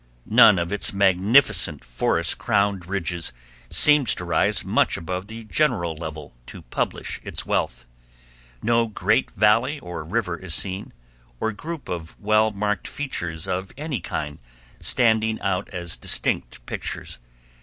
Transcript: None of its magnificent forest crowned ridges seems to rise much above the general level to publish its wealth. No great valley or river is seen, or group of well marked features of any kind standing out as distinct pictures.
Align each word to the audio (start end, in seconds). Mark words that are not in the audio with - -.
None 0.25 0.57
of 0.57 0.71
its 0.71 0.91
magnificent 0.93 1.83
forest 1.83 2.39
crowned 2.39 2.87
ridges 2.87 3.31
seems 3.69 4.15
to 4.15 4.25
rise 4.25 4.65
much 4.65 4.97
above 4.97 5.27
the 5.27 5.43
general 5.43 5.93
level 5.95 6.33
to 6.47 6.63
publish 6.63 7.19
its 7.23 7.45
wealth. 7.45 7.85
No 8.63 8.87
great 8.87 9.29
valley 9.29 9.79
or 9.79 10.03
river 10.03 10.37
is 10.37 10.55
seen, 10.55 10.91
or 11.39 11.51
group 11.51 11.87
of 11.87 12.19
well 12.19 12.49
marked 12.49 12.87
features 12.87 13.47
of 13.47 13.71
any 13.77 13.99
kind 13.99 14.39
standing 14.79 15.39
out 15.41 15.69
as 15.69 15.97
distinct 15.97 16.65
pictures. 16.65 17.19